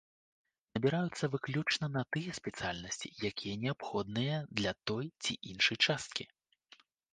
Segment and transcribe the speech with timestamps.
[0.77, 6.23] Набіраюцца выключна на тыя спецыяльнасці, якія неабходныя для той ці іншай часткі.